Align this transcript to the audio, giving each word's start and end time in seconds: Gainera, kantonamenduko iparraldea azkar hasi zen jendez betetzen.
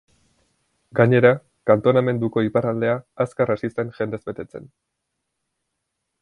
Gainera, 0.99 1.31
kantonamenduko 1.71 2.43
iparraldea 2.47 2.95
azkar 3.27 3.53
hasi 3.57 3.71
zen 3.77 3.93
jendez 3.99 4.21
betetzen. 4.31 4.67